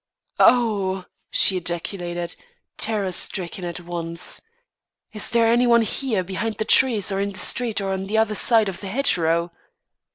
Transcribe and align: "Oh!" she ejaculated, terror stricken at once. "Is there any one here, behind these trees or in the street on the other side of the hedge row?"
"Oh!" 0.39 1.05
she 1.29 1.57
ejaculated, 1.57 2.35
terror 2.75 3.11
stricken 3.11 3.63
at 3.63 3.79
once. 3.81 4.41
"Is 5.13 5.29
there 5.29 5.47
any 5.51 5.67
one 5.67 5.83
here, 5.83 6.23
behind 6.23 6.55
these 6.57 6.73
trees 6.75 7.11
or 7.11 7.21
in 7.21 7.33
the 7.33 7.37
street 7.37 7.79
on 7.81 8.05
the 8.05 8.17
other 8.17 8.33
side 8.33 8.67
of 8.67 8.79
the 8.79 8.87
hedge 8.87 9.15
row?" 9.15 9.51